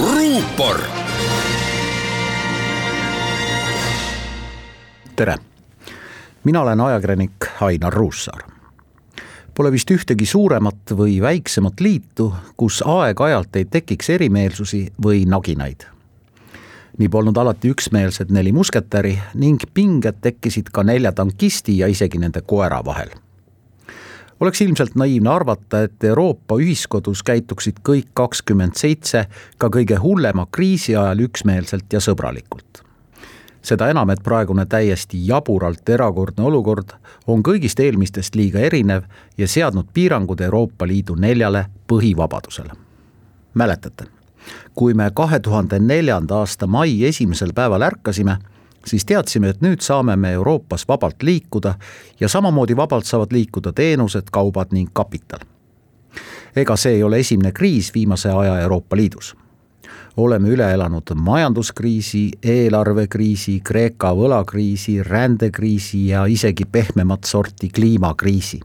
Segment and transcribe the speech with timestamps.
[0.00, 0.80] ruupor.
[5.16, 5.36] tere,
[6.44, 8.42] mina olen ajakirjanik Ainar Ruussaar.
[9.54, 15.86] Pole vist ühtegi suuremat või väiksemat liitu, kus aeg-ajalt ei tekiks erimeelsusi või naginaid.
[16.98, 22.40] nii polnud alati üksmeelsed neli musketäri ning pinged tekkisid ka nelja tankisti ja isegi nende
[22.40, 23.10] koera vahel
[24.44, 29.24] oleks ilmselt naiivne arvata, et Euroopa ühiskodus käituksid kõik kakskümmend seitse
[29.58, 32.82] ka kõige hullema kriisi ajal üksmeelselt ja sõbralikult.
[33.64, 36.92] seda enam, et praegune täiesti jaburalt erakordne olukord
[37.26, 39.02] on kõigist eelmistest liiga erinev
[39.38, 42.72] ja seadnud piirangud Euroopa Liidu neljale põhivabadusele.
[43.54, 44.04] mäletate,
[44.74, 48.36] kui me kahe tuhande neljanda aasta mai esimesel päeval ärkasime
[48.86, 51.74] siis teadsime, et nüüd saame me Euroopas vabalt liikuda
[52.20, 55.38] ja samamoodi vabalt saavad liikuda teenused, kaubad ning kapital.
[56.56, 59.36] ega see ei ole esimene kriis viimase aja Euroopa Liidus.
[60.16, 68.60] oleme üle elanud majanduskriisi, eelarvekriisi, Kreeka võlakriisi, rändekriisi ja isegi pehmemat sorti kliimakriisi.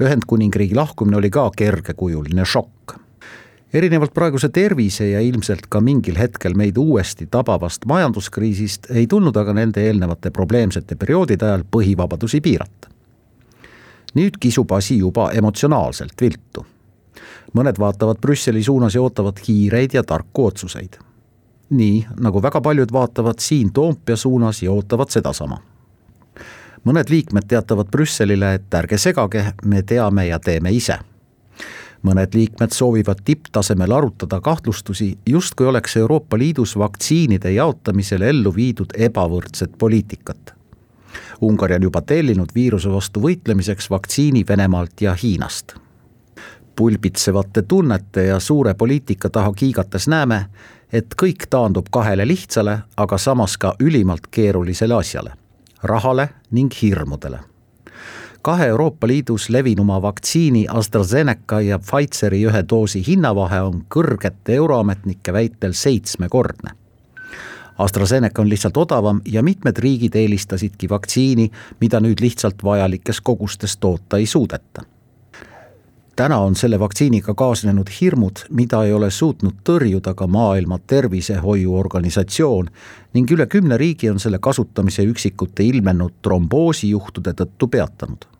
[0.00, 3.03] Ühendkuningriigi lahkumine oli ka kergekujuline šokk
[3.74, 9.54] erinevalt praeguse tervise ja ilmselt ka mingil hetkel meid uuesti tabavast majanduskriisist ei tulnud aga
[9.54, 12.88] nende eelnevate probleemsete perioodide ajal põhivabadusi piirata.
[14.14, 16.66] nüüd kisub asi juba emotsionaalselt viltu.
[17.54, 20.98] mõned vaatavad Brüsseli suunas ja ootavad kiireid ja tarku otsuseid.
[21.70, 25.58] nii nagu väga paljud vaatavad siin Toompea suunas ja ootavad sedasama
[26.84, 30.98] mõned liikmed teatavad Brüsselile, et ärge segage, me teame ja teeme ise
[32.04, 39.78] mõned liikmed soovivad tipptasemel arutada kahtlustusi, justkui oleks Euroopa Liidus vaktsiinide jaotamisel ellu viidud ebavõrdset
[39.78, 40.54] poliitikat.
[41.40, 45.74] Ungari on juba tellinud viiruse vastu võitlemiseks vaktsiini Venemaalt ja Hiinast.
[46.76, 50.46] pulbitsevate tunnete ja suure poliitika taha kiigates näeme,
[50.92, 55.32] et kõik taandub kahele lihtsale, aga samas ka ülimalt keerulisele asjale,
[55.82, 57.53] rahale ning hirmudele
[58.44, 65.72] kahe Euroopa Liidus levinuma vaktsiini AstraZeneca ja Pfizeri ühe doosi hinnavahe on kõrgete euroametnike väitel
[65.72, 66.74] seitsmekordne.
[67.78, 71.48] AstraZeneca on lihtsalt odavam ja mitmed riigid eelistasidki vaktsiini,
[71.80, 74.84] mida nüüd lihtsalt vajalikes kogustes toota ei suudeta
[76.16, 82.68] täna on selle vaktsiiniga kaasnenud hirmud, mida ei ole suutnud tõrjuda ka Maailma Tervisehoiuorganisatsioon
[83.14, 88.33] ning üle kümne riigi on selle kasutamise üksikute ilmenud tromboosijuhtude tõttu peatanud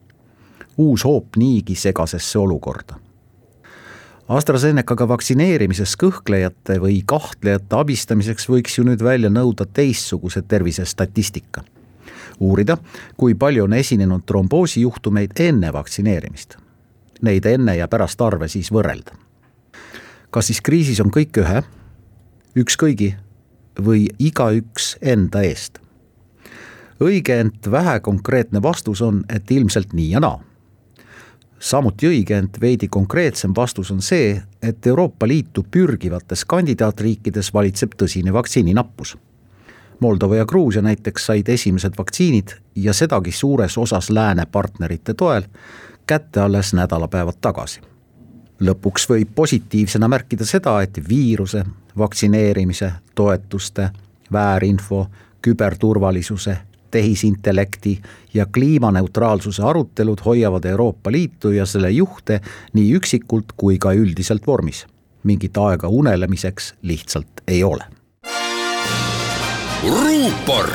[0.77, 2.99] uus hoop niigi segasesse olukorda.
[4.29, 11.63] AstraZenecaga vaktsineerimises kõhklejate või kahtlejate abistamiseks võiks ju nüüd välja nõuda teistsuguse tervisestatistika.
[12.41, 12.77] uurida,
[13.17, 16.57] kui palju on esinenud tromboosijuhtumeid enne vaktsineerimist.
[17.23, 19.13] Neid enne ja pärast arve siis võrrelda.
[20.31, 21.63] kas siis kriisis on kõik ühe,
[22.57, 23.15] üks kõigi
[23.79, 25.79] või igaüks enda eest?
[27.01, 30.41] õige, ent vähekonkreetne vastus on, et ilmselt nii ja naa
[31.65, 38.33] samuti õige, ent veidi konkreetsem vastus on see, et Euroopa Liitu pürgivates kandidaatriikides valitseb tõsine
[38.33, 39.17] vaktsiininappus.
[40.01, 45.49] Moldova ja Gruusia näiteks said esimesed vaktsiinid ja sedagi suures osas lääne partnerite toel
[46.07, 47.81] kätte alles nädalapäevad tagasi.
[48.61, 51.65] lõpuks võib positiivsena märkida seda, et viiruse,
[51.99, 53.91] vaktsineerimise, toetuste,
[54.33, 55.07] väärinfo,
[55.43, 56.57] küberturvalisuse
[56.94, 57.99] tehisintellekti
[58.34, 62.41] ja kliimaneutraalsuse arutelud hoiavad Euroopa Liitu ja selle juhte
[62.72, 64.87] nii üksikult kui ka üldiselt vormis.
[65.25, 67.84] mingit aega unelemiseks lihtsalt ei ole.
[69.83, 70.71] ruupor